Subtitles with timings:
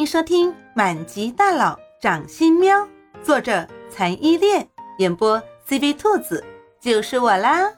[0.00, 2.74] 欢迎收听《满级大佬掌心喵》，
[3.22, 4.66] 作者残依恋，
[4.96, 5.38] 演播
[5.68, 6.42] CV 兔子，
[6.80, 7.70] 就是我啦。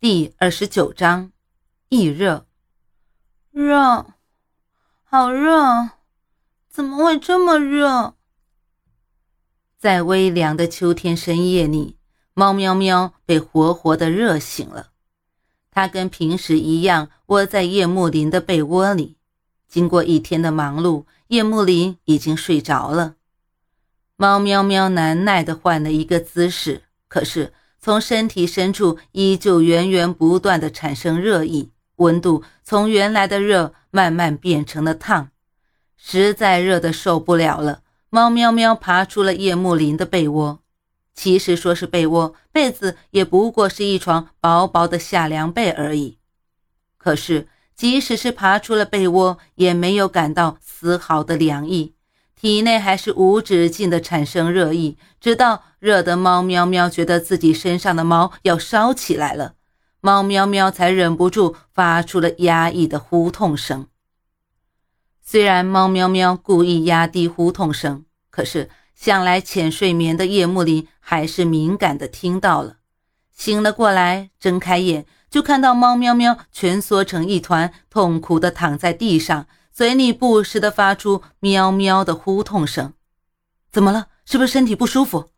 [0.00, 1.30] 第二十九章，
[1.90, 2.46] 易热，
[3.50, 4.06] 热，
[5.04, 5.90] 好热，
[6.70, 8.14] 怎么会这么热？
[9.76, 11.98] 在微凉的秋天深夜里，
[12.32, 14.92] 猫喵喵被活活的热醒了。
[15.76, 19.18] 它跟平时一样窝在叶幕林的被窝里。
[19.68, 23.16] 经过一天的忙碌，叶幕林已经睡着了。
[24.16, 35.28] 猫喵喵难耐地换了一个姿势，可是从身体深处依旧源源不断地产生热意，温度从原来的热慢慢变成了烫，
[35.98, 37.82] 实在热得受不了了。
[38.08, 40.60] 猫喵喵爬出了叶幕林的被窝。
[41.16, 46.18] 其实说是被窝，被子也不过是一床薄薄的夏凉被而已。
[46.98, 51.94] 可是，即使是爬出了被窝，也没有感到丝毫的凉意，
[52.38, 59.54] 体内还是无止境的产生热意，直到热得猫喵喵觉得自己身上的毛要烧起来了，
[60.02, 63.86] 猫喵喵才忍不住发出了压抑的呼痛声。
[65.22, 68.68] 虽然猫喵喵故意压低呼痛声，可是。
[68.96, 72.78] 向来浅睡眠的叶幕林还是敏感的听到了，
[73.30, 82.94] 醒了过来，睁开眼就看到猫喵喵蜷缩成一团，痛苦的躺在地上，嘴里不时的发出喵喵的呼痛声。
[83.70, 84.08] 怎么了？
[84.24, 85.28] 是不是身体不舒服？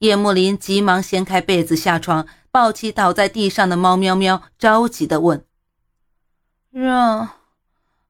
[0.00, 5.44] 叶幕林急忙掀开被子下床，抱起倒在地上的猫喵喵，着急的问
[6.70, 7.28] ：“热，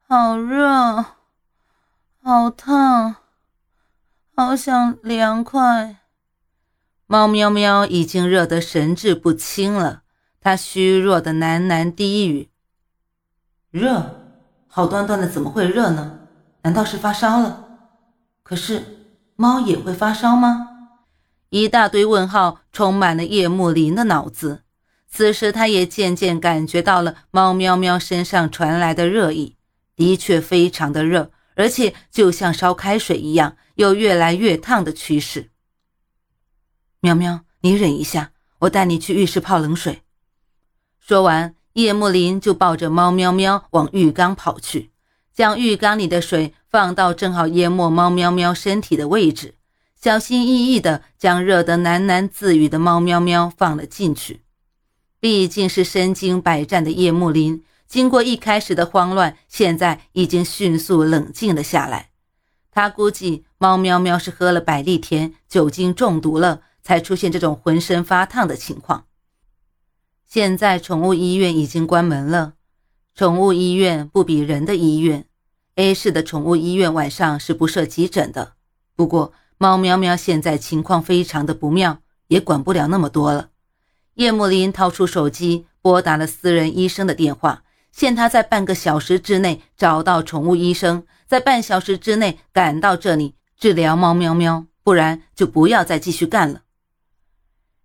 [0.06, 1.04] 好热，
[2.22, 3.16] 好烫。”
[4.40, 5.96] 好想凉快。
[7.08, 10.02] 猫喵喵已经热得神志不清了，
[10.40, 12.48] 它虚弱的喃喃低语
[13.72, 14.20] ：“热，
[14.68, 16.20] 好端端的怎么会热呢？
[16.62, 17.64] 难道是发烧了？
[18.44, 20.68] 可是猫也会发烧吗？”
[21.50, 24.62] 一大堆问号充满了叶幕林的脑子。
[25.08, 29.56] 此时，他也渐渐感觉到了猫喵喵身上传来的热意，
[29.96, 31.32] 的确非常的热。
[31.58, 35.50] 而且就像烧开水一样，有越来越烫的趋势。
[37.00, 38.30] 喵喵，你忍一下，
[38.60, 40.02] 我带你去浴室泡冷水。
[41.00, 44.92] 说完，叶幕林就抱着猫喵喵往浴缸跑去，
[45.34, 49.56] 将浴缸里的水放到正好淹没猫喵喵身体的位置，
[50.00, 54.42] 小心翼翼地将热得喃喃自语的猫喵喵放了进去。
[55.18, 57.64] 毕竟是身经百战的叶幕林。
[57.88, 62.10] 经过一开始的慌乱，现在已经迅速冷静了下来。
[62.70, 69.06] 他估计猫喵喵是喝了百利甜，酒精中毒了，才出现这种浑身发烫的情况。
[70.26, 72.52] 现在宠物医院已经关门了，
[73.14, 75.24] 宠物医院不比人的医院。
[75.76, 78.52] A 市的宠物医院晚上是不设急诊的。
[78.94, 83.48] 不过猫喵喵现在情况非常的不妙，也管不了那么多了。
[84.14, 87.62] 叶幕林掏出手机，拨打了私人医生的电话。
[87.98, 96.60] 限他在半个小时之内找到宠物医生，在半小时之内赶到这里治疗猫喵喵，不然就不要再继续干了。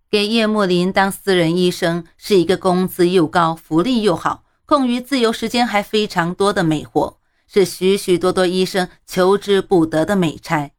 [0.08, 10.70] 给叶幕林当私人医生是一个工资又高、福利又好、空余自由时间还非常多的美活，是许许多多医生求之不得的美差。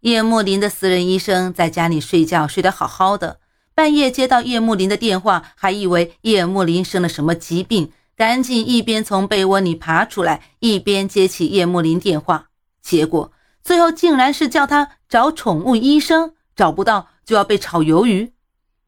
[0.00, 3.40] 叶幕林的私人医生在家里睡觉睡得好好的，
[3.74, 7.90] 半夜接到叶幕林的电话，还以为叶幕林生了什么疾病。
[8.20, 12.50] 赶紧一边从被窝里爬出来，一边接起叶幕林电话。
[12.82, 13.32] 结果
[13.62, 18.34] 最后竟然是叫他找宠物医生，找不到就要被炒鱿鱼。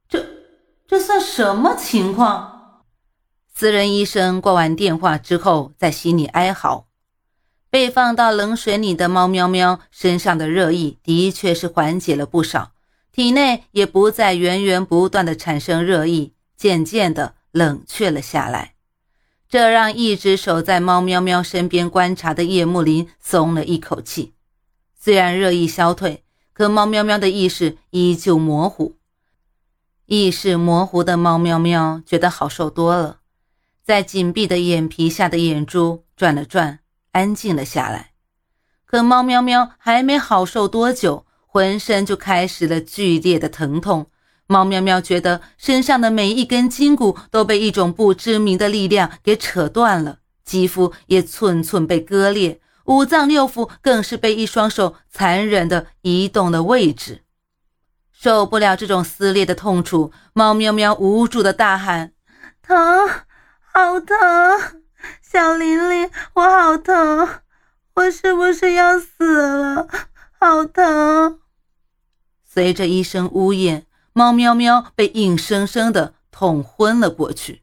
[0.06, 0.22] 这
[0.87, 2.82] 这算什么情况？
[3.54, 6.88] 私人医生挂完电话之后，在心里哀嚎。
[7.71, 12.72] 被放到冷水里的猫喵喵身上的热意的确是缓解了不少，
[13.10, 18.74] 体内也不再源源不断的产生热意，渐渐的冷却了下来。
[19.53, 24.33] 这让一直守在猫喵喵身边观察的叶幕林松了一口气。
[24.99, 28.97] 虽然热意消退，可猫喵喵的意识依旧模糊。
[30.07, 33.19] 意识模糊的猫喵喵觉得好受多了，
[33.84, 36.78] 在紧闭的眼皮下的眼珠转了转，
[37.10, 38.13] 安静了下来。
[38.87, 44.07] 可猫喵喵还没好受多久，浑身就开始了剧烈的疼痛。
[44.53, 57.22] 猫喵喵觉得身上的每一根筋骨都被一种不知名的力量给扯断了，肌肤也寸寸被割裂，五脏六腑更是被一双手残忍地移动了位置。
[58.13, 62.13] 受不了这种撕裂的痛楚，猫喵喵无助地大喊
[62.60, 63.09] ：“疼，
[63.72, 64.16] 好疼！
[65.22, 67.27] 小玲玲，我好疼！
[67.95, 69.89] 我是不是要死了？
[70.39, 71.39] 好疼！
[72.45, 77.62] 随着一声呜咽，猫喵喵被硬生生的捅昏了过去。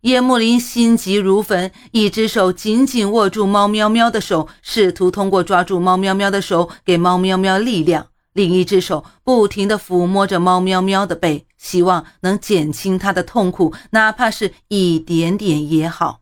[0.00, 8.04] 叶幕林心急如焚，一只手紧紧握住猫喵喵的手，试图通过抓住猫喵喵的手给猫喵喵力量；
[8.34, 16.20] 另一只手不停地抚摸着猫喵喵的背，希望能减轻它的痛苦，哪怕是一点点也好。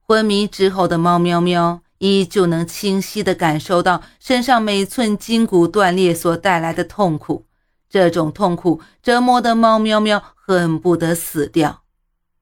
[0.00, 7.46] 昏迷之后的猫喵喵依旧能清晰地感受到身上每寸筋骨断裂所带来的痛苦，
[7.94, 11.84] 这种痛苦折磨的猫喵喵恨不得死掉。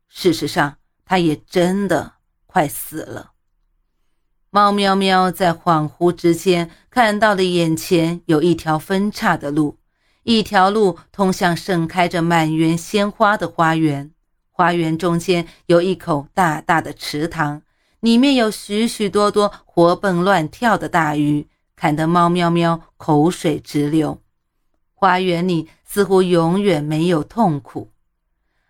[0.08, 2.14] 事实上，它也真的
[2.46, 3.32] 快死了。
[4.48, 9.76] 猫喵喵在恍惚之间看到了眼前有一条分叉的路，
[10.22, 14.10] 一条路通向盛开着满园鲜花的花园。
[14.50, 17.60] 花园中间有一口大大的池塘，
[18.00, 21.46] 里面有许许多多活蹦乱跳的大鱼，
[21.76, 24.21] 看得猫喵喵口水直流。
[25.02, 27.90] 花园里似乎永远没有痛苦。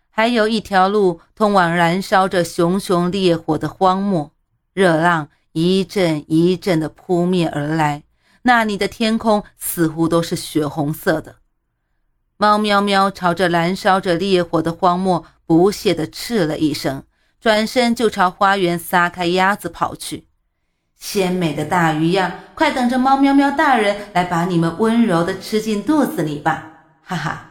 [0.09, 4.31] 还有一条路通往燃烧着熊熊烈火的荒漠，
[4.73, 8.01] 热浪一阵一阵的扑面而来，
[8.41, 11.35] 那里的天空似乎都是血红色的。
[12.37, 17.03] 猫喵喵朝着燃烧着烈火的荒漠不屑地斥了一声，
[17.39, 20.25] 转身就朝花园撒开鸭子跑去。
[21.03, 26.85] 鲜美的大鱼呀，快等着猫喵喵大人来把你们温柔地吃进肚子里吧！
[27.03, 27.49] 哈哈。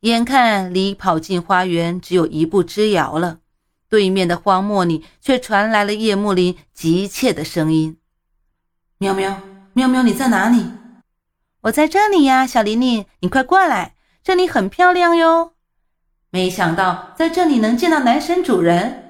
[0.00, 3.40] 眼看离跑进花园只有一步之遥了，
[3.90, 7.98] 对面的荒漠里却传来了叶幕林急切的声音
[8.96, 9.38] ：“喵喵，
[9.74, 10.64] 喵喵，你在哪里？
[11.60, 13.94] 我在这里呀，小玲玲，你快过来，
[14.24, 15.52] 这里很漂亮哟。
[16.30, 19.04] 没想到在这里能见到男神主人。”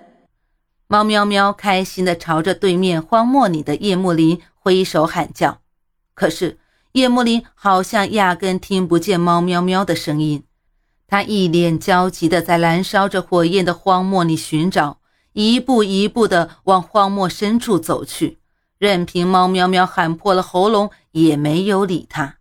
[0.93, 5.61] 猫喵喵开心地朝着对面荒漠里的叶幕林挥手喊叫，
[6.15, 6.59] 可是
[6.95, 10.43] 叶幕林好像压根听不见猫喵喵的声音。
[11.07, 14.99] 他一脸焦急地在燃烧着火焰的荒漠里寻找，
[15.33, 18.41] 一步一步地往荒漠深处走去，
[18.77, 22.39] 任凭猫喵喵喊破了喉咙也没有理他。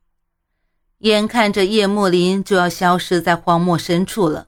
[0.98, 4.48] 眼看着叶幕林就要消失在荒漠深处了，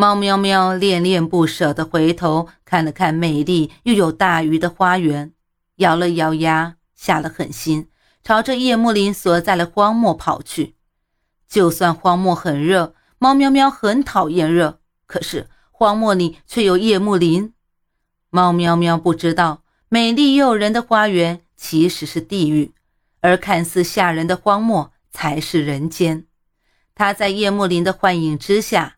[0.00, 5.32] 猫喵喵恋恋不舍地回头看了看美丽又有大鱼的花园，
[5.78, 7.88] 咬了咬牙，下了狠心，
[8.22, 10.76] 朝着夜幕林所在的荒漠跑去。
[11.48, 12.94] 就算荒漠很热。
[13.18, 17.52] 猫喵喵很讨厌热，可是荒漠里却有夜幕林。
[18.30, 22.72] 猫喵喵不知道，美丽诱人的花园其实是地狱，
[23.20, 26.26] 而看似吓人的荒漠才是人间。
[26.94, 28.97] 它在夜幕林的幻影之下，